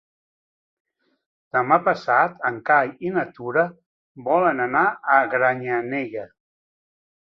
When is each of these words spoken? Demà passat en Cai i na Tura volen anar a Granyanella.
Demà 1.57 1.77
passat 1.87 2.41
en 2.49 2.57
Cai 2.69 2.89
i 3.09 3.13
na 3.19 3.27
Tura 3.37 3.67
volen 4.31 4.65
anar 4.67 4.85
a 5.17 5.19
Granyanella. 5.35 6.25